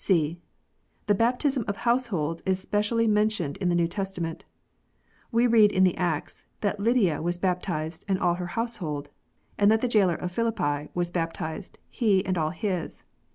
[0.03, 0.39] (c)
[1.05, 4.45] The baptism of households is specially mentioned in the New Testament.
[5.31, 9.11] We read in the Acts that Lydia was bap tized u and her household,"
[9.59, 13.03] and that the jailer of Philippi "was baptized: he and all his."